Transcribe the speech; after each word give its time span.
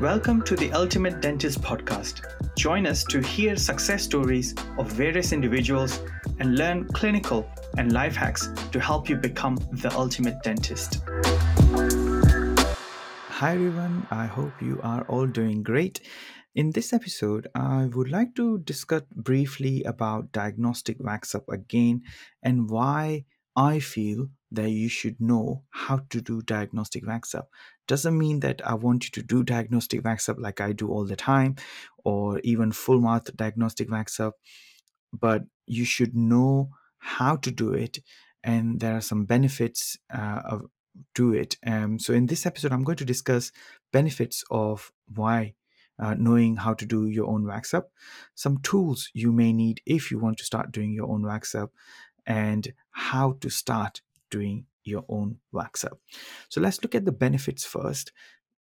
Welcome 0.00 0.42
to 0.42 0.54
the 0.54 0.70
Ultimate 0.74 1.20
Dentist 1.20 1.60
Podcast. 1.60 2.20
Join 2.56 2.86
us 2.86 3.02
to 3.06 3.20
hear 3.20 3.56
success 3.56 4.04
stories 4.04 4.54
of 4.78 4.92
various 4.92 5.32
individuals 5.32 6.00
and 6.38 6.56
learn 6.56 6.86
clinical 6.94 7.50
and 7.78 7.90
life 7.90 8.14
hacks 8.14 8.48
to 8.70 8.78
help 8.78 9.08
you 9.08 9.16
become 9.16 9.56
the 9.72 9.92
ultimate 9.96 10.40
dentist. 10.44 11.00
Hi, 13.28 13.54
everyone. 13.54 14.06
I 14.12 14.26
hope 14.26 14.52
you 14.62 14.78
are 14.84 15.02
all 15.08 15.26
doing 15.26 15.64
great. 15.64 16.00
In 16.54 16.70
this 16.70 16.92
episode, 16.92 17.48
I 17.56 17.86
would 17.86 18.08
like 18.08 18.36
to 18.36 18.58
discuss 18.58 19.02
briefly 19.16 19.82
about 19.82 20.30
diagnostic 20.30 20.98
wax 21.00 21.34
up 21.34 21.48
again 21.48 22.02
and 22.44 22.70
why 22.70 23.24
I 23.56 23.80
feel 23.80 24.28
that 24.50 24.70
you 24.70 24.88
should 24.88 25.20
know 25.20 25.62
how 25.70 26.00
to 26.10 26.20
do 26.20 26.42
diagnostic 26.42 27.06
wax 27.06 27.34
up. 27.34 27.48
Doesn't 27.86 28.16
mean 28.16 28.40
that 28.40 28.62
I 28.64 28.74
want 28.74 29.04
you 29.04 29.10
to 29.12 29.22
do 29.22 29.42
diagnostic 29.42 30.04
wax 30.04 30.28
up 30.28 30.36
like 30.38 30.60
I 30.60 30.72
do 30.72 30.88
all 30.88 31.04
the 31.04 31.16
time 31.16 31.56
or 32.04 32.40
even 32.40 32.72
full 32.72 33.00
mouth 33.00 33.34
diagnostic 33.36 33.90
wax 33.90 34.20
up, 34.20 34.34
but 35.12 35.42
you 35.66 35.84
should 35.84 36.16
know 36.16 36.70
how 36.98 37.36
to 37.36 37.50
do 37.50 37.72
it 37.72 37.98
and 38.42 38.80
there 38.80 38.96
are 38.96 39.00
some 39.00 39.24
benefits 39.24 39.98
uh, 40.12 40.40
of 40.44 40.66
do 41.14 41.32
it. 41.32 41.56
Um, 41.66 41.98
so 41.98 42.12
in 42.12 42.26
this 42.26 42.46
episode, 42.46 42.72
I'm 42.72 42.84
going 42.84 42.96
to 42.98 43.04
discuss 43.04 43.52
benefits 43.92 44.44
of 44.50 44.92
why 45.14 45.54
uh, 45.98 46.14
knowing 46.14 46.56
how 46.56 46.74
to 46.74 46.86
do 46.86 47.06
your 47.08 47.26
own 47.26 47.46
wax 47.46 47.74
up, 47.74 47.90
some 48.34 48.58
tools 48.58 49.10
you 49.14 49.32
may 49.32 49.52
need 49.52 49.80
if 49.84 50.10
you 50.10 50.18
want 50.18 50.38
to 50.38 50.44
start 50.44 50.72
doing 50.72 50.92
your 50.92 51.08
own 51.08 51.22
wax 51.22 51.54
up, 51.54 51.72
and 52.26 52.72
how 52.90 53.36
to 53.40 53.50
start 53.50 54.00
doing 54.30 54.66
your 54.84 55.04
own 55.08 55.36
wax 55.52 55.84
up. 55.84 55.98
So 56.48 56.60
let's 56.60 56.82
look 56.82 56.94
at 56.94 57.04
the 57.04 57.12
benefits 57.12 57.64
first. 57.64 58.12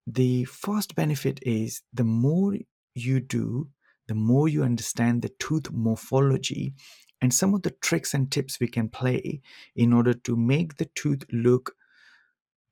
The 0.07 0.45
first 0.45 0.95
benefit 0.95 1.39
is 1.43 1.81
the 1.93 2.03
more 2.03 2.55
you 2.95 3.19
do, 3.19 3.69
the 4.07 4.15
more 4.15 4.47
you 4.47 4.63
understand 4.63 5.21
the 5.21 5.31
tooth 5.39 5.71
morphology 5.71 6.73
and 7.21 7.33
some 7.33 7.53
of 7.53 7.61
the 7.61 7.71
tricks 7.71 8.13
and 8.13 8.29
tips 8.29 8.59
we 8.59 8.67
can 8.67 8.89
play 8.89 9.41
in 9.75 9.93
order 9.93 10.13
to 10.13 10.35
make 10.35 10.75
the 10.77 10.89
tooth 10.93 11.23
look 11.31 11.75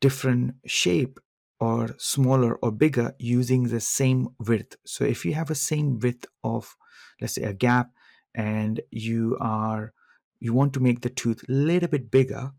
different 0.01 0.55
shape 0.65 1.19
or 1.59 1.95
smaller 1.97 2.55
or 2.55 2.71
bigger 2.71 3.15
using 3.19 3.63
the 3.63 3.79
same 3.79 4.27
width. 4.39 4.75
So 4.85 5.05
if 5.05 5.23
you 5.23 5.33
have 5.35 5.51
a 5.51 5.55
same 5.55 5.99
width 5.99 6.25
of 6.43 6.75
let's 7.21 7.35
say 7.35 7.43
a 7.43 7.53
gap 7.53 7.91
and 8.35 8.81
you 8.89 9.37
are 9.39 9.93
you 10.39 10.53
want 10.53 10.73
to 10.73 10.79
make 10.79 11.01
the 11.01 11.09
tooth 11.09 11.43
a 11.47 11.51
little 11.51 11.87
bit 11.87 12.09
bigger, 12.09 12.51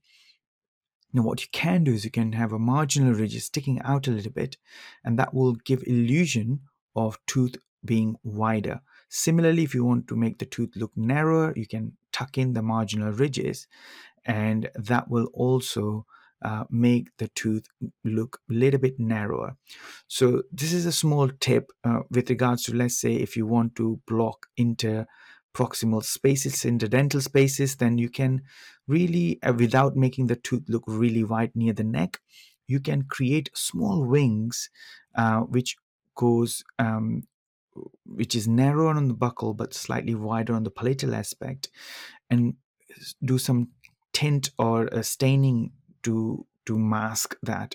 now 1.13 1.23
what 1.23 1.43
you 1.43 1.49
can 1.53 1.85
do 1.85 1.93
is 1.93 2.05
you 2.05 2.11
can 2.11 2.33
have 2.33 2.53
a 2.53 2.59
marginal 2.59 3.13
ridge 3.13 3.39
sticking 3.43 3.81
out 3.83 4.09
a 4.09 4.11
little 4.11 4.33
bit 4.33 4.57
and 5.05 5.19
that 5.19 5.35
will 5.35 5.55
give 5.55 5.83
illusion 5.87 6.61
of 6.97 7.19
tooth 7.27 7.57
being 7.85 8.17
wider. 8.23 8.81
Similarly, 9.09 9.65
if 9.65 9.75
you 9.75 9.85
want 9.85 10.09
to 10.09 10.17
make 10.17 10.39
the 10.39 10.47
tooth 10.47 10.75
look 10.77 10.93
narrower, 10.97 11.53
you 11.57 11.67
can 11.67 11.97
tuck 12.13 12.39
in 12.39 12.55
the 12.55 12.63
marginal 12.63 13.13
ridges 13.13 13.67
and 14.25 14.71
that 14.75 15.09
will 15.11 15.29
also 15.35 16.07
uh, 16.43 16.65
make 16.71 17.09
the 17.19 17.29
tooth 17.29 17.67
look 18.05 18.41
a 18.51 18.55
little 18.55 18.81
bit 18.81 18.99
narrower. 18.99 19.57
So 20.09 20.43
this 20.51 20.73
is 20.73 20.87
a 20.87 20.93
small 20.93 21.29
tip 21.41 21.71
uh, 21.85 22.01
with 22.11 22.31
regards 22.31 22.65
to 22.65 22.75
let's 22.75 23.01
say 23.01 23.15
if 23.15 23.37
you 23.37 23.47
want 23.47 23.77
to 23.77 24.01
block 24.07 24.47
interproximal 25.55 26.05
spaces, 26.05 26.55
interdental 26.63 27.23
spaces, 27.23 27.77
then 27.77 27.99
you 27.99 28.09
can 28.09 28.43
really 28.87 29.43
uh, 29.43 29.53
without 29.53 29.97
making 29.97 30.27
the 30.27 30.37
tooth 30.37 30.65
look 30.69 30.85
really 30.87 31.25
wide 31.25 31.53
near 31.55 31.73
the 31.73 31.85
neck, 31.85 32.21
you 32.67 32.81
can 32.81 33.03
create 33.03 33.51
small 33.55 34.05
wings 34.07 34.71
uh, 35.15 35.41
which 35.41 35.77
goes 36.17 36.63
um, 36.79 37.23
which 38.05 38.35
is 38.35 38.47
narrower 38.47 38.95
on 38.95 39.09
the 39.09 39.15
buccal 39.15 39.57
but 39.57 39.73
slightly 39.75 40.15
wider 40.15 40.55
on 40.55 40.63
the 40.65 40.71
palatal 40.71 41.15
aspect 41.15 41.71
and 42.31 42.55
do 43.25 43.39
some 43.39 43.69
tint 44.13 44.51
or 44.59 45.03
staining 45.03 45.73
to 46.03 46.47
to 46.67 46.79
mask 46.79 47.37
that. 47.43 47.75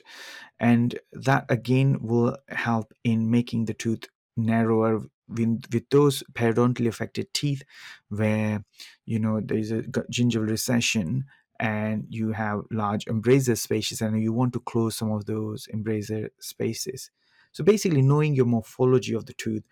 And 0.60 1.00
that 1.14 1.46
again 1.50 2.00
will 2.02 2.38
help 2.50 2.94
in 3.04 3.30
making 3.32 3.66
the 3.66 3.74
tooth 3.74 4.06
narrower 4.38 5.04
with, 5.28 5.90
those 5.90 6.24
periodontally 6.34 6.88
affected 6.88 7.34
teeth 7.34 7.64
where 8.10 8.64
you 9.06 9.20
know 9.20 9.42
there's 9.44 9.72
a 9.72 9.82
gingival 9.84 10.50
recession 10.50 11.26
and 11.60 12.06
you 12.10 12.32
have 12.34 12.62
large 12.72 13.08
embrasure 13.08 13.56
spaces 13.56 14.02
and 14.02 14.22
you 14.22 14.32
want 14.32 14.54
to 14.54 14.60
close 14.60 14.96
some 14.96 15.12
of 15.12 15.26
those 15.26 15.68
embrasure 15.74 16.30
spaces 16.40 17.10
so 17.58 17.64
basically, 17.64 18.04
knowing 18.04 18.36
your 18.36 18.46
morphology 18.46 19.16
of 19.16 19.26
the 19.26 19.34
tooth 19.34 19.64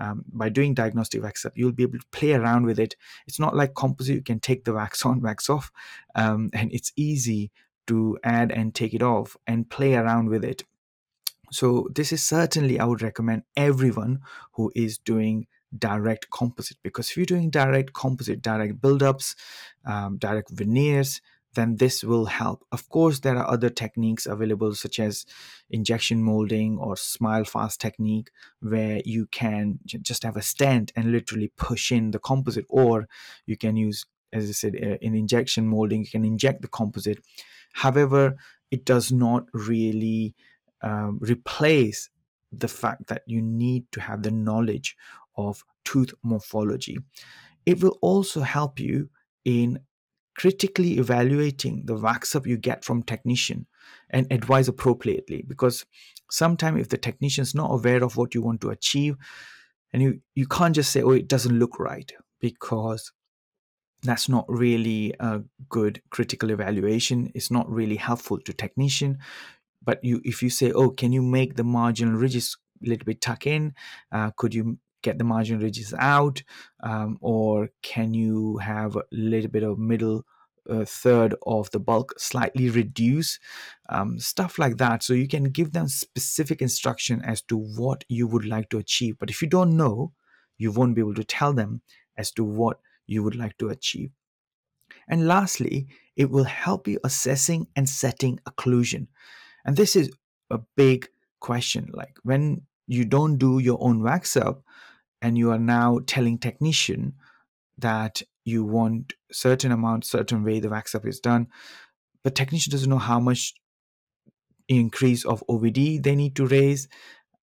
um, 0.00 0.24
by 0.32 0.48
doing 0.48 0.72
diagnostic 0.72 1.22
wax 1.22 1.44
up, 1.44 1.52
you'll 1.54 1.72
be 1.72 1.82
able 1.82 1.98
to 1.98 2.06
play 2.10 2.32
around 2.32 2.64
with 2.64 2.78
it. 2.78 2.96
It's 3.26 3.38
not 3.38 3.54
like 3.54 3.74
composite; 3.74 4.14
you 4.14 4.22
can 4.22 4.40
take 4.40 4.64
the 4.64 4.72
wax 4.72 5.04
on, 5.04 5.20
wax 5.28 5.50
off, 5.50 5.70
um, 6.14 6.48
and 6.54 6.72
it's 6.72 6.90
easy 6.96 7.52
to 7.86 8.18
add 8.24 8.50
and 8.50 8.74
take 8.74 8.94
it 8.94 9.02
off 9.02 9.36
and 9.46 9.68
play 9.68 9.94
around 9.94 10.30
with 10.30 10.42
it. 10.42 10.64
So 11.54 11.88
this 11.94 12.12
is 12.12 12.22
certainly 12.24 12.80
I 12.80 12.84
would 12.84 13.00
recommend 13.00 13.44
everyone 13.56 14.20
who 14.54 14.72
is 14.74 14.98
doing 14.98 15.46
direct 15.76 16.30
composite 16.30 16.78
because 16.82 17.10
if 17.10 17.16
you're 17.16 17.26
doing 17.26 17.48
direct 17.48 17.92
composite, 17.92 18.42
direct 18.42 18.80
buildups, 18.80 19.36
um, 19.86 20.18
direct 20.18 20.50
veneers, 20.50 21.20
then 21.54 21.76
this 21.76 22.02
will 22.02 22.24
help. 22.26 22.64
Of 22.72 22.88
course, 22.88 23.20
there 23.20 23.36
are 23.36 23.48
other 23.48 23.70
techniques 23.70 24.26
available, 24.26 24.74
such 24.74 24.98
as 24.98 25.24
injection 25.70 26.20
molding 26.20 26.78
or 26.78 26.96
smile 26.96 27.44
fast 27.44 27.80
technique, 27.80 28.30
where 28.60 29.00
you 29.04 29.26
can 29.26 29.78
just 29.84 30.24
have 30.24 30.36
a 30.36 30.42
stent 30.42 30.92
and 30.96 31.12
literally 31.12 31.52
push 31.56 31.92
in 31.92 32.10
the 32.10 32.18
composite, 32.18 32.66
or 32.68 33.06
you 33.46 33.56
can 33.56 33.76
use, 33.76 34.04
as 34.32 34.48
I 34.48 34.52
said, 34.52 34.74
uh, 34.74 34.96
in 35.00 35.14
injection 35.14 35.68
molding, 35.68 36.00
you 36.00 36.10
can 36.10 36.24
inject 36.24 36.62
the 36.62 36.68
composite. 36.68 37.18
However, 37.74 38.34
it 38.72 38.84
does 38.84 39.12
not 39.12 39.46
really 39.52 40.34
um, 40.84 41.18
replace 41.20 42.10
the 42.52 42.68
fact 42.68 43.08
that 43.08 43.22
you 43.26 43.42
need 43.42 43.90
to 43.90 44.00
have 44.00 44.22
the 44.22 44.30
knowledge 44.30 44.96
of 45.36 45.64
tooth 45.84 46.12
morphology. 46.22 46.98
It 47.66 47.82
will 47.82 47.98
also 48.00 48.42
help 48.42 48.78
you 48.78 49.08
in 49.44 49.80
critically 50.36 50.98
evaluating 50.98 51.82
the 51.86 51.94
wax 51.96 52.34
up 52.34 52.46
you 52.46 52.56
get 52.56 52.84
from 52.84 53.02
technician 53.02 53.66
and 54.10 54.26
advise 54.30 54.68
appropriately 54.68 55.44
because 55.46 55.84
sometimes 56.30 56.80
if 56.80 56.88
the 56.88 56.98
technician 56.98 57.42
is 57.42 57.54
not 57.54 57.70
aware 57.70 58.02
of 58.02 58.16
what 58.16 58.34
you 58.34 58.42
want 58.42 58.60
to 58.60 58.70
achieve 58.70 59.16
and 59.92 60.02
you 60.02 60.20
you 60.34 60.46
can't 60.46 60.74
just 60.74 60.90
say 60.90 61.02
oh 61.02 61.10
it 61.10 61.28
doesn't 61.28 61.58
look 61.58 61.78
right 61.78 62.12
because 62.40 63.12
that's 64.02 64.28
not 64.28 64.44
really 64.48 65.14
a 65.20 65.40
good 65.68 66.02
critical 66.10 66.50
evaluation 66.50 67.30
it's 67.34 67.50
not 67.50 67.70
really 67.70 67.96
helpful 67.96 68.38
to 68.40 68.52
technician 68.52 69.18
but 69.84 70.02
you 70.04 70.20
if 70.24 70.42
you 70.42 70.50
say 70.50 70.72
oh 70.72 70.90
can 70.90 71.12
you 71.12 71.22
make 71.22 71.56
the 71.56 71.64
marginal 71.64 72.14
ridges 72.14 72.56
a 72.84 72.88
little 72.88 73.04
bit 73.04 73.20
tuck 73.20 73.46
in? 73.46 73.74
Uh, 74.12 74.30
could 74.36 74.54
you 74.54 74.78
get 75.02 75.18
the 75.18 75.24
marginal 75.24 75.62
ridges 75.62 75.94
out? 75.98 76.42
Um, 76.82 77.18
or 77.20 77.70
can 77.82 78.14
you 78.14 78.58
have 78.58 78.96
a 78.96 79.04
little 79.12 79.50
bit 79.50 79.62
of 79.62 79.78
middle 79.78 80.24
uh, 80.68 80.84
third 80.86 81.34
of 81.46 81.70
the 81.72 81.80
bulk 81.80 82.14
slightly 82.18 82.70
reduce? 82.70 83.38
Um, 83.88 84.18
stuff 84.18 84.58
like 84.58 84.78
that. 84.78 85.02
So 85.02 85.12
you 85.12 85.28
can 85.28 85.44
give 85.44 85.72
them 85.72 85.88
specific 85.88 86.62
instruction 86.62 87.22
as 87.22 87.42
to 87.42 87.56
what 87.56 88.04
you 88.08 88.26
would 88.26 88.46
like 88.46 88.70
to 88.70 88.78
achieve. 88.78 89.18
But 89.18 89.30
if 89.30 89.42
you 89.42 89.48
don't 89.48 89.76
know 89.76 90.12
you 90.58 90.70
won't 90.70 90.94
be 90.94 91.00
able 91.00 91.14
to 91.14 91.24
tell 91.24 91.52
them 91.52 91.82
as 92.16 92.30
to 92.32 92.44
what 92.44 92.78
you 93.06 93.22
would 93.22 93.34
like 93.34 93.56
to 93.58 93.68
achieve. 93.68 94.10
And 95.08 95.26
lastly 95.26 95.88
it 96.16 96.30
will 96.30 96.44
help 96.44 96.86
you 96.86 96.98
assessing 97.04 97.66
and 97.74 97.88
setting 97.88 98.38
occlusion 98.48 99.08
and 99.64 99.76
this 99.76 99.96
is 99.96 100.10
a 100.50 100.60
big 100.76 101.08
question 101.40 101.90
like 101.92 102.16
when 102.22 102.62
you 102.86 103.04
don't 103.04 103.38
do 103.38 103.58
your 103.58 103.78
own 103.80 104.02
wax 104.02 104.36
up 104.36 104.62
and 105.22 105.38
you 105.38 105.50
are 105.50 105.58
now 105.58 106.00
telling 106.06 106.38
technician 106.38 107.14
that 107.78 108.22
you 108.44 108.64
want 108.64 109.14
certain 109.32 109.72
amount 109.72 110.04
certain 110.04 110.44
way 110.44 110.60
the 110.60 110.68
wax 110.68 110.94
up 110.94 111.06
is 111.06 111.20
done 111.20 111.46
but 112.22 112.34
technician 112.34 112.70
doesn't 112.70 112.90
know 112.90 112.98
how 112.98 113.18
much 113.18 113.54
increase 114.68 115.24
of 115.24 115.42
ovd 115.48 116.02
they 116.02 116.14
need 116.14 116.34
to 116.36 116.46
raise 116.46 116.88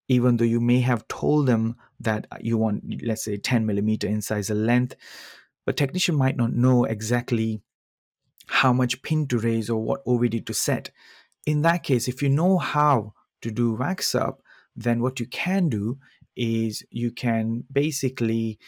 even 0.09 0.37
though 0.37 0.45
you 0.45 0.61
may 0.61 0.81
have 0.81 1.07
told 1.09 1.47
them 1.47 1.77
that 2.01 2.27
you 2.41 2.59
want 2.59 2.83
let's 3.05 3.25
say 3.25 3.37
10 3.37 3.65
millimeter 3.67 4.07
incisor 4.07 4.55
length 4.55 4.97
but 5.65 5.77
technician 5.77 6.15
might 6.15 6.37
not 6.37 6.53
know 6.53 6.85
exactly 6.85 7.63
how 8.47 8.73
much 8.73 9.03
pin 9.03 9.27
to 9.27 9.39
raise 9.39 9.71
or 9.71 9.83
what 9.83 10.05
ovd 10.05 10.45
to 10.47 10.55
set 10.55 10.91
in 11.47 11.63
that 11.63 11.83
case 11.83 12.09
if 12.09 12.23
you 12.23 12.29
know 12.29 12.59
how 12.59 13.13
to 13.43 13.51
do 13.51 13.75
wax 13.75 14.15
up 14.15 14.41
then 14.77 15.01
what 15.01 15.21
you 15.21 15.27
can 15.27 15.69
do 15.69 15.99
is 16.37 16.85
you 16.91 17.11
can 17.11 17.65
basically 17.71 18.59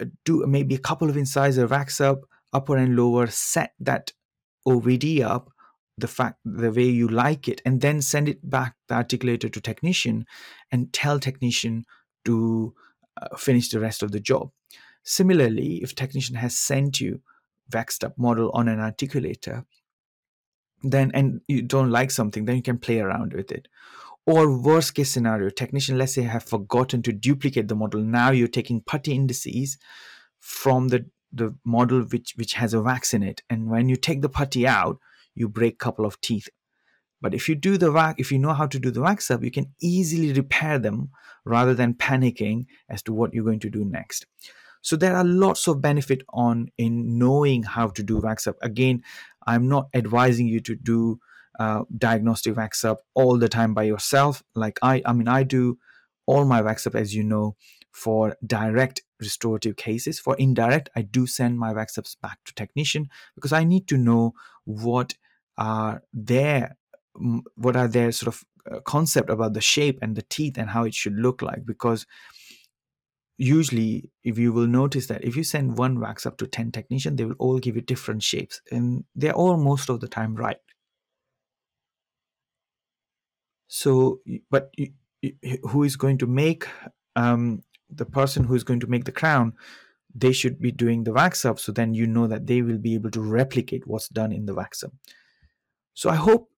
uh, 0.00 0.06
do 0.24 0.44
maybe 0.46 0.74
a 0.74 0.78
couple 0.78 1.08
of 1.08 1.16
incisor 1.16 1.66
wax 1.66 2.00
up, 2.00 2.22
upper 2.52 2.76
and 2.76 2.96
lower, 2.96 3.26
set 3.28 3.72
that 3.80 4.12
OVD 4.66 5.22
up 5.22 5.50
the 5.98 6.08
fact 6.08 6.38
the 6.44 6.70
way 6.70 6.84
you 6.84 7.08
like 7.08 7.48
it 7.48 7.62
and 7.64 7.80
then 7.80 8.02
send 8.02 8.28
it 8.28 8.50
back 8.50 8.74
the 8.88 8.94
articulator 8.94 9.50
to 9.50 9.60
technician 9.60 10.26
and 10.70 10.92
tell 10.92 11.18
technician 11.18 11.86
to 12.24 12.74
uh, 13.22 13.34
finish 13.36 13.70
the 13.70 13.80
rest 13.80 14.02
of 14.02 14.12
the 14.12 14.20
job. 14.20 14.50
Similarly 15.04 15.82
if 15.82 15.94
technician 15.94 16.36
has 16.36 16.58
sent 16.58 17.00
you 17.00 17.22
waxed 17.72 18.04
up 18.04 18.18
model 18.18 18.50
on 18.52 18.68
an 18.68 18.78
articulator 18.78 19.64
then 20.82 21.10
and 21.14 21.40
you 21.48 21.62
don't 21.62 21.90
like 21.90 22.10
something 22.10 22.44
then 22.44 22.56
you 22.56 22.62
can 22.62 22.78
play 22.78 23.00
around 23.00 23.32
with 23.32 23.50
it. 23.50 23.68
Or 24.26 24.58
worst 24.58 24.94
case 24.94 25.10
scenario 25.10 25.50
technician 25.50 25.98
let's 25.98 26.14
say 26.14 26.22
have 26.22 26.42
forgotten 26.44 27.02
to 27.02 27.12
duplicate 27.12 27.68
the 27.68 27.74
model. 27.74 28.00
Now 28.00 28.30
you're 28.30 28.48
taking 28.48 28.80
putty 28.80 29.12
indices 29.12 29.78
from 30.40 30.88
the 30.88 31.06
the 31.32 31.54
model 31.64 32.02
which 32.02 32.34
which 32.36 32.54
has 32.54 32.74
a 32.74 32.80
wax 32.80 33.14
in 33.14 33.22
it. 33.22 33.42
And 33.50 33.68
when 33.68 33.88
you 33.88 33.96
take 33.96 34.22
the 34.22 34.28
putty 34.28 34.66
out 34.66 34.98
you 35.34 35.48
break 35.48 35.78
couple 35.78 36.06
of 36.06 36.20
teeth. 36.20 36.48
But 37.20 37.34
if 37.34 37.48
you 37.48 37.54
do 37.54 37.78
the 37.78 37.92
wax 37.92 38.20
if 38.20 38.30
you 38.30 38.38
know 38.38 38.54
how 38.54 38.66
to 38.66 38.78
do 38.78 38.90
the 38.90 39.00
wax 39.00 39.30
up 39.30 39.42
you 39.42 39.50
can 39.50 39.72
easily 39.80 40.32
repair 40.32 40.78
them 40.78 41.10
rather 41.44 41.74
than 41.74 41.94
panicking 41.94 42.66
as 42.88 43.02
to 43.04 43.12
what 43.12 43.32
you're 43.32 43.44
going 43.44 43.60
to 43.60 43.70
do 43.70 43.84
next. 43.84 44.26
So 44.82 44.94
there 44.94 45.16
are 45.16 45.24
lots 45.24 45.66
of 45.66 45.80
benefit 45.80 46.22
on 46.28 46.68
in 46.78 47.18
knowing 47.18 47.64
how 47.64 47.88
to 47.88 48.02
do 48.04 48.18
wax 48.18 48.46
up. 48.46 48.56
Again 48.62 49.02
i'm 49.46 49.68
not 49.68 49.88
advising 49.94 50.46
you 50.46 50.60
to 50.60 50.74
do 50.74 51.18
uh, 51.58 51.84
diagnostic 51.96 52.56
wax 52.56 52.84
up 52.84 53.00
all 53.14 53.38
the 53.38 53.48
time 53.48 53.72
by 53.74 53.82
yourself. 53.82 54.42
Like 54.54 54.78
i 54.82 55.02
i 55.06 55.12
mean 55.12 55.28
i 55.28 55.42
do 55.42 55.78
all 56.26 56.44
my 56.44 56.60
wax 56.60 56.86
up 56.86 56.94
as 56.94 57.14
you 57.14 57.22
know 57.22 57.56
for 57.92 58.36
direct 58.46 59.00
restorative 59.20 59.76
cases. 59.76 60.20
For 60.20 60.36
indirect 60.36 60.90
i 60.94 61.02
do 61.02 61.26
send 61.26 61.58
my 61.58 61.72
wax 61.72 61.96
ups 61.96 62.16
back 62.20 62.38
to 62.44 62.54
technician 62.54 63.08
because 63.34 63.52
i 63.52 63.64
need 63.64 63.88
to 63.88 63.96
know 63.96 64.34
what 64.64 65.14
are 65.56 66.02
their 66.12 66.76
what 67.54 67.76
are 67.76 67.88
their 67.88 68.12
sort 68.12 68.34
of 68.34 68.44
uh, 68.70 68.80
concept 68.80 69.30
about 69.30 69.54
the 69.54 69.60
shape 69.60 69.98
and 70.02 70.16
the 70.16 70.26
teeth 70.28 70.58
and 70.58 70.70
how 70.70 70.84
it 70.84 70.92
should 70.94 71.14
look 71.14 71.40
like 71.40 71.64
because 71.64 72.04
usually 73.38 74.10
if 74.24 74.38
you 74.38 74.52
will 74.52 74.66
notice 74.66 75.06
that 75.08 75.24
if 75.24 75.36
you 75.36 75.44
send 75.44 75.76
one 75.76 76.00
wax 76.00 76.24
up 76.24 76.38
to 76.38 76.46
10 76.46 76.72
technician 76.72 77.16
they 77.16 77.24
will 77.24 77.36
all 77.38 77.58
give 77.58 77.76
you 77.76 77.82
different 77.82 78.22
shapes 78.22 78.60
and 78.70 79.04
they're 79.14 79.34
all 79.34 79.56
most 79.56 79.90
of 79.90 80.00
the 80.00 80.08
time 80.08 80.34
right. 80.34 80.58
So 83.68 84.20
but 84.50 84.72
who 85.70 85.82
is 85.82 85.96
going 85.96 86.18
to 86.18 86.26
make 86.26 86.66
um, 87.14 87.62
the 87.90 88.06
person 88.06 88.44
who 88.44 88.54
is 88.54 88.64
going 88.64 88.80
to 88.80 88.86
make 88.86 89.04
the 89.04 89.12
crown 89.12 89.52
they 90.14 90.32
should 90.32 90.58
be 90.58 90.72
doing 90.72 91.04
the 91.04 91.12
wax 91.12 91.44
up 91.44 91.58
so 91.58 91.72
then 91.72 91.92
you 91.92 92.06
know 92.06 92.26
that 92.26 92.46
they 92.46 92.62
will 92.62 92.78
be 92.78 92.94
able 92.94 93.10
to 93.10 93.20
replicate 93.20 93.86
what's 93.86 94.08
done 94.08 94.32
in 94.32 94.46
the 94.46 94.54
wax 94.54 94.82
up. 94.82 94.92
So 95.94 96.08
i 96.10 96.14
hope 96.14 96.50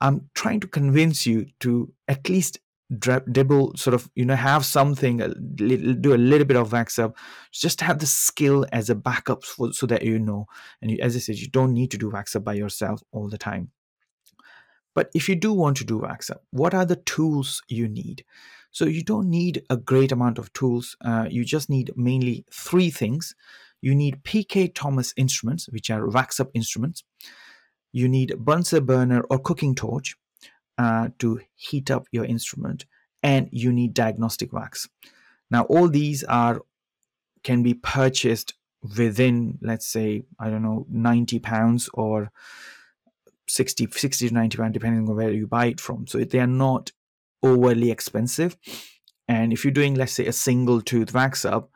i'm 0.00 0.30
trying 0.34 0.60
to 0.60 0.66
convince 0.66 1.26
you 1.26 1.46
to 1.60 1.92
at 2.08 2.28
least 2.28 2.58
dabble 2.98 3.72
sort 3.76 3.94
of 3.94 4.10
you 4.14 4.24
know 4.24 4.34
have 4.34 4.64
something 4.64 5.18
do 5.56 6.14
a 6.14 6.16
little 6.16 6.46
bit 6.46 6.56
of 6.56 6.72
wax 6.72 6.98
up. 6.98 7.16
Just 7.50 7.80
have 7.80 7.98
the 7.98 8.06
skill 8.06 8.66
as 8.72 8.90
a 8.90 8.94
backup 8.94 9.44
for, 9.44 9.72
so 9.72 9.86
that 9.86 10.02
you 10.02 10.18
know. 10.18 10.46
And 10.80 10.90
you, 10.90 10.98
as 11.00 11.16
i 11.16 11.18
said 11.18 11.36
you 11.36 11.48
don't 11.48 11.72
need 11.72 11.90
to 11.92 11.98
do 11.98 12.10
wax 12.10 12.36
up 12.36 12.44
by 12.44 12.54
yourself 12.54 13.02
all 13.12 13.28
the 13.28 13.38
time. 13.38 13.70
But 14.94 15.10
if 15.14 15.28
you 15.28 15.36
do 15.36 15.52
want 15.52 15.78
to 15.78 15.84
do 15.84 15.98
wax 15.98 16.30
up 16.30 16.44
what 16.50 16.74
are 16.74 16.84
the 16.84 16.96
tools 16.96 17.62
you 17.68 17.88
need? 17.88 18.24
So 18.70 18.86
you 18.86 19.02
don't 19.02 19.28
need 19.28 19.64
a 19.68 19.76
great 19.76 20.12
amount 20.12 20.38
of 20.38 20.52
tools 20.52 20.96
uh, 21.04 21.26
you 21.30 21.44
just 21.44 21.70
need 21.70 21.92
mainly 21.96 22.44
three 22.52 22.90
things. 22.90 23.34
You 23.80 23.94
need 23.94 24.22
pk 24.22 24.74
thomas 24.74 25.12
instruments 25.16 25.68
which 25.68 25.90
are 25.90 26.08
wax 26.08 26.40
up 26.40 26.50
instruments. 26.54 27.04
You 27.92 28.08
need 28.08 28.34
bunsen 28.38 28.86
burner 28.86 29.22
or 29.28 29.38
cooking 29.38 29.74
torch 29.74 30.16
uh, 30.82 31.08
to 31.20 31.40
heat 31.54 31.90
up 31.90 32.06
your 32.10 32.24
instrument 32.24 32.84
and 33.22 33.48
you 33.52 33.72
need 33.72 33.94
diagnostic 33.94 34.52
wax. 34.52 34.88
Now 35.50 35.62
all 35.64 35.88
these 35.88 36.24
are 36.24 36.62
can 37.44 37.62
be 37.62 37.74
purchased 37.74 38.54
within 38.98 39.58
let's 39.62 39.86
say 39.86 40.24
i 40.40 40.50
don't 40.50 40.62
know 40.62 40.84
90 40.90 41.38
pounds 41.38 41.88
or 41.94 42.32
60 43.46 43.86
60 43.90 44.28
to 44.28 44.34
90 44.34 44.56
pounds 44.56 44.72
depending 44.72 45.08
on 45.08 45.14
where 45.14 45.30
you 45.30 45.46
buy 45.46 45.66
it 45.66 45.80
from. 45.80 46.06
So 46.06 46.18
they 46.18 46.40
are 46.40 46.46
not 46.46 46.90
overly 47.42 47.90
expensive. 47.90 48.56
And 49.28 49.52
if 49.52 49.64
you're 49.64 49.72
doing 49.72 49.94
let's 49.94 50.12
say 50.12 50.26
a 50.26 50.32
single 50.32 50.80
tooth 50.80 51.12
wax 51.14 51.44
up 51.44 51.70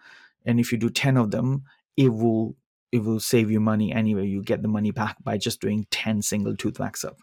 and 0.45 0.59
if 0.59 0.73
you 0.73 0.79
do 0.79 0.91
10 0.91 1.17
of 1.17 1.31
them 1.31 1.65
it 1.97 2.09
will 2.09 2.57
it 2.93 3.01
will 3.05 3.21
save 3.21 3.51
you 3.51 3.61
money 3.61 3.93
anyway. 3.93 4.27
You 4.27 4.43
get 4.43 4.63
the 4.63 4.69
money 4.69 4.91
back 4.91 5.17
by 5.23 5.37
just 5.39 5.61
doing 5.61 5.87
10 5.91 6.23
single 6.23 6.57
tooth 6.57 6.79
wax 6.79 7.05
up 7.05 7.19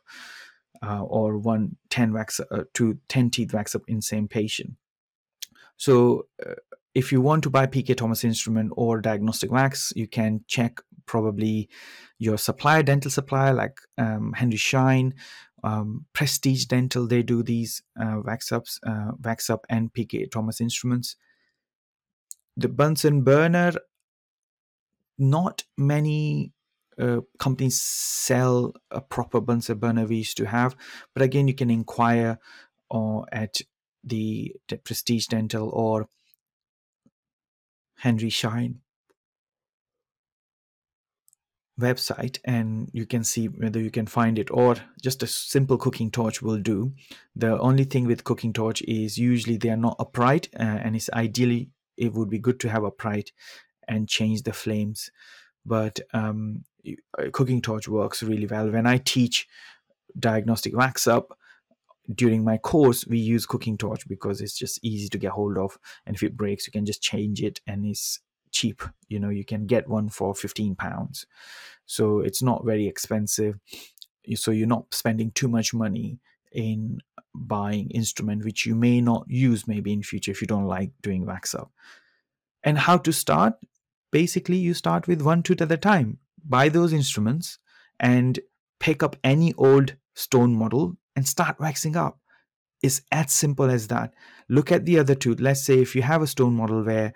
uh, 0.83 1.03
or 1.03 1.37
one 1.37 1.77
10 1.89 2.13
wax 2.13 2.39
uh, 2.39 2.63
to 2.73 2.97
10 3.07 3.29
teeth 3.29 3.53
wax 3.53 3.75
up 3.75 3.83
in 3.87 4.01
same 4.01 4.27
patient. 4.27 4.73
So 5.77 6.27
uh, 6.45 6.55
if 6.93 7.11
you 7.11 7.21
want 7.21 7.43
to 7.43 7.49
buy 7.49 7.65
pk 7.65 7.97
thomas 7.97 8.23
instrument 8.23 8.71
or 8.75 9.01
diagnostic 9.01 9.51
wax 9.51 9.91
you 9.95 10.07
can 10.07 10.41
check 10.47 10.79
probably 11.07 11.67
your 12.19 12.37
supplier 12.37 12.83
dental 12.83 13.09
supplier 13.09 13.51
like 13.53 13.79
um, 13.97 14.31
henry 14.33 14.57
Schein, 14.57 15.15
um, 15.63 16.05
prestige 16.13 16.65
dental. 16.65 17.07
They 17.07 17.23
do 17.23 17.41
these 17.41 17.81
uh, 17.99 18.21
wax 18.23 18.51
ups 18.51 18.79
uh, 18.85 19.11
wax 19.23 19.49
up 19.49 19.65
and 19.69 19.91
pk 19.93 20.29
thomas 20.29 20.61
instruments. 20.61 21.15
The 22.55 22.69
bunsen 22.69 23.23
burner 23.23 23.73
not 25.17 25.63
many 25.77 26.51
uh, 26.99 27.21
companies 27.39 27.81
sell 27.81 28.73
a 28.91 29.01
proper 29.01 29.41
Bunsen 29.41 29.77
burner 29.77 30.05
we 30.05 30.17
used 30.17 30.37
to 30.37 30.45
have. 30.45 30.75
But 31.13 31.23
again, 31.23 31.47
you 31.47 31.53
can 31.53 31.69
inquire 31.69 32.39
uh, 32.91 33.21
at 33.31 33.61
the, 34.03 34.55
the 34.69 34.77
Prestige 34.77 35.27
Dental 35.27 35.69
or 35.69 36.07
Henry 37.97 38.29
Schein 38.29 38.81
website 41.79 42.39
and 42.45 42.89
you 42.93 43.05
can 43.05 43.23
see 43.23 43.47
whether 43.47 43.79
you 43.79 43.89
can 43.89 44.05
find 44.05 44.37
it 44.37 44.51
or 44.51 44.75
just 45.01 45.23
a 45.23 45.27
simple 45.27 45.77
cooking 45.77 46.11
torch 46.11 46.41
will 46.41 46.59
do 46.59 46.93
the 47.35 47.57
only 47.59 47.83
thing 47.83 48.05
with 48.05 48.23
cooking 48.23 48.53
torch 48.53 48.81
is 48.83 49.17
usually 49.17 49.57
they 49.57 49.69
are 49.69 49.77
not 49.77 49.95
upright 49.99 50.47
uh, 50.59 50.63
and 50.83 50.95
it's 50.95 51.09
ideally 51.13 51.71
it 51.97 52.13
would 52.13 52.29
be 52.29 52.37
good 52.37 52.59
to 52.59 52.69
have 52.69 52.83
upright 52.83 53.31
and 53.87 54.07
change 54.07 54.43
the 54.43 54.53
flames 54.53 55.09
but 55.65 55.99
um, 56.13 56.63
Uh, 56.85 57.29
cooking 57.31 57.61
torch 57.61 57.87
works 57.87 58.23
really 58.23 58.45
well. 58.45 58.69
When 58.69 58.85
I 58.85 58.97
teach 58.97 59.47
diagnostic 60.19 60.75
wax 60.75 61.07
up 61.07 61.37
during 62.13 62.43
my 62.43 62.57
course, 62.57 63.07
we 63.07 63.17
use 63.17 63.45
cooking 63.45 63.77
torch 63.77 64.07
because 64.07 64.41
it's 64.41 64.57
just 64.57 64.79
easy 64.83 65.07
to 65.09 65.17
get 65.17 65.31
hold 65.31 65.57
of, 65.57 65.79
and 66.05 66.15
if 66.15 66.23
it 66.23 66.35
breaks, 66.35 66.67
you 66.67 66.71
can 66.71 66.85
just 66.85 67.01
change 67.01 67.41
it, 67.41 67.61
and 67.65 67.85
it's 67.85 68.19
cheap. 68.51 68.83
You 69.07 69.19
know, 69.19 69.29
you 69.29 69.45
can 69.45 69.65
get 69.65 69.87
one 69.87 70.09
for 70.09 70.35
fifteen 70.35 70.75
pounds, 70.75 71.25
so 71.85 72.19
it's 72.19 72.41
not 72.41 72.65
very 72.65 72.87
expensive. 72.87 73.59
So 74.35 74.51
you're 74.51 74.67
not 74.67 74.93
spending 74.93 75.31
too 75.31 75.49
much 75.49 75.73
money 75.73 76.19
in 76.53 76.99
buying 77.35 77.89
instrument 77.89 78.45
which 78.45 78.65
you 78.65 78.75
may 78.75 79.01
not 79.01 79.25
use 79.27 79.67
maybe 79.67 79.91
in 79.91 80.03
future 80.03 80.31
if 80.31 80.41
you 80.41 80.47
don't 80.47 80.67
like 80.67 80.91
doing 81.01 81.25
wax 81.25 81.55
up 81.55 81.71
and 82.63 82.77
how 82.77 82.95
to 82.95 83.11
start 83.11 83.55
basically 84.11 84.57
you 84.57 84.73
start 84.73 85.07
with 85.07 85.21
one 85.21 85.41
tooth 85.41 85.61
at 85.61 85.71
a 85.71 85.77
time 85.77 86.19
buy 86.47 86.69
those 86.69 86.93
instruments 86.93 87.59
and 87.99 88.39
pick 88.79 89.03
up 89.03 89.15
any 89.23 89.53
old 89.53 89.95
stone 90.15 90.55
model 90.55 90.97
and 91.15 91.27
start 91.27 91.59
waxing 91.59 91.95
up. 91.95 92.19
It's 92.81 93.01
as 93.11 93.31
simple 93.31 93.69
as 93.69 93.87
that. 93.87 94.13
Look 94.49 94.71
at 94.71 94.85
the 94.85 94.99
other 94.99 95.15
tooth 95.15 95.39
let's 95.39 95.65
say 95.65 95.79
if 95.79 95.95
you 95.95 96.01
have 96.01 96.21
a 96.21 96.27
stone 96.27 96.55
model 96.55 96.83
where 96.83 97.13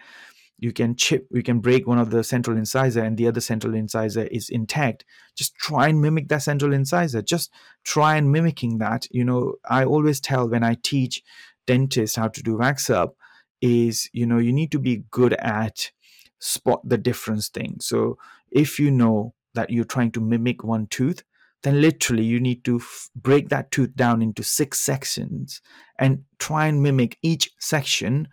you 0.60 0.72
can 0.72 0.96
chip 0.96 1.27
you 1.31 1.43
can 1.43 1.60
break 1.60 1.86
one 1.86 2.00
of 2.00 2.10
the 2.10 2.24
central 2.24 2.57
incisor 2.57 3.03
and 3.03 3.17
the 3.17 3.27
other 3.27 3.41
central 3.41 3.75
incisor 3.75 4.24
is 4.24 4.50
intact 4.50 5.05
just 5.36 5.53
try 5.55 5.88
and 5.88 6.01
mimic 6.01 6.29
that 6.29 6.41
central 6.41 6.74
incisor. 6.74 7.22
Just 7.22 7.51
try 7.84 8.15
and 8.15 8.31
mimicking 8.31 8.79
that. 8.79 9.07
You 9.12 9.24
know 9.24 9.55
i 9.69 9.84
always 9.84 10.19
tell 10.19 10.50
when 10.50 10.63
i 10.63 10.75
teach 10.84 11.22
dentists 11.67 12.15
how 12.15 12.29
to 12.29 12.41
do 12.41 12.57
wax 12.57 12.89
up 12.89 13.15
is 13.62 14.10
you 14.13 14.25
know 14.25 14.38
you 14.38 14.53
need 14.53 14.72
to 14.72 14.79
be 14.79 15.03
good 15.12 15.34
at 15.34 15.91
spot 16.39 16.81
the 16.84 16.98
difference 16.98 17.50
thing. 17.50 17.77
So 17.79 18.17
if 18.51 18.79
you 18.79 18.91
know 18.91 19.33
that 19.53 19.69
you're 19.69 19.85
trying 19.85 20.11
to 20.11 20.21
mimic 20.21 20.63
one 20.63 20.87
tooth, 20.87 21.23
then 21.63 21.81
literally 21.81 22.23
you 22.23 22.39
need 22.39 22.63
to 22.63 22.77
f- 22.77 23.09
break 23.15 23.49
that 23.49 23.71
tooth 23.71 23.95
down 23.95 24.21
into 24.21 24.43
six 24.43 24.79
sections 24.79 25.61
and 25.97 26.23
try 26.39 26.67
and 26.67 26.83
mimic 26.83 27.17
each 27.21 27.49
section, 27.59 28.27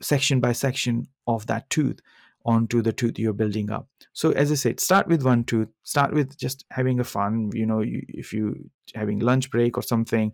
section 0.00 0.40
by 0.40 0.52
section 0.52 1.06
of 1.26 1.46
that 1.46 1.70
tooth 1.70 2.00
onto 2.44 2.80
the 2.80 2.92
tooth 2.92 3.18
you're 3.18 3.32
building 3.32 3.70
up. 3.70 3.88
So 4.12 4.30
as 4.32 4.52
I 4.52 4.54
said, 4.54 4.80
start 4.80 5.08
with 5.08 5.22
one 5.22 5.44
tooth, 5.44 5.68
start 5.82 6.12
with 6.12 6.38
just 6.38 6.64
having 6.70 7.00
a 7.00 7.04
fun, 7.04 7.50
you 7.52 7.66
know, 7.66 7.80
you, 7.80 8.02
if 8.08 8.32
you 8.32 8.70
having 8.94 9.18
lunch 9.18 9.50
break 9.50 9.76
or 9.76 9.82
something, 9.82 10.32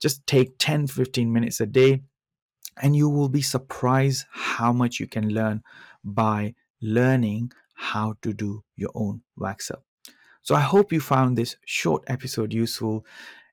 just 0.00 0.26
take 0.26 0.58
10 0.58 0.88
15 0.88 1.32
minutes 1.32 1.60
a 1.60 1.66
day 1.66 2.02
and 2.80 2.96
you 2.96 3.08
will 3.08 3.28
be 3.28 3.42
surprised 3.42 4.24
how 4.30 4.72
much 4.72 4.98
you 4.98 5.06
can 5.06 5.28
learn 5.28 5.62
by 6.04 6.54
learning 6.80 7.52
how 7.82 8.14
to 8.22 8.32
do 8.32 8.62
your 8.76 8.90
own 8.94 9.22
wax 9.36 9.70
up. 9.70 9.82
So 10.42 10.54
I 10.54 10.60
hope 10.60 10.92
you 10.92 11.00
found 11.00 11.36
this 11.36 11.56
short 11.66 12.04
episode 12.06 12.52
useful. 12.52 13.04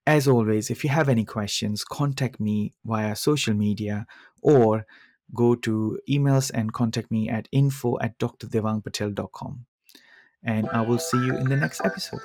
As 0.06 0.28
always, 0.28 0.70
if 0.70 0.84
you 0.84 0.90
have 0.90 1.10
any 1.10 1.26
questions, 1.26 1.84
contact 1.84 2.40
me 2.40 2.74
via 2.86 3.16
social 3.16 3.54
media 3.54 4.06
or 4.42 4.86
go 5.36 5.56
to 5.56 6.00
emails 6.10 6.52
and 6.54 6.74
contact 6.74 7.12
me 7.12 7.30
at 7.30 7.48
info 7.52 7.98
at 8.00 8.18
drdevangpatel.com. 8.20 9.66
And 10.44 10.70
I 10.70 10.82
will 10.82 11.00
see 11.00 11.18
you 11.18 11.36
in 11.36 11.50
the 11.50 11.58
next 11.58 11.82
episode. 11.84 12.22